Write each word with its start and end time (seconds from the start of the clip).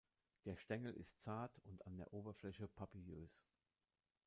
Der 0.45 0.57
Stängel 0.57 0.95
ist 0.95 1.21
zart 1.21 1.59
und 1.59 1.85
an 1.85 1.95
der 1.99 2.11
Oberfläche 2.11 2.67
papillös. 2.67 3.29